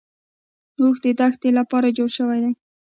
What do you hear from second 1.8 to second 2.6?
جوړ شوی دی